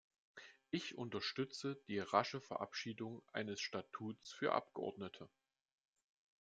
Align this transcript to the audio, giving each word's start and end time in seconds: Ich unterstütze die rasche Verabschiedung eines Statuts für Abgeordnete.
Ich 0.71 0.97
unterstütze 0.97 1.79
die 1.87 1.99
rasche 1.99 2.41
Verabschiedung 2.41 3.21
eines 3.33 3.61
Statuts 3.61 4.31
für 4.33 4.53
Abgeordnete. 4.53 5.29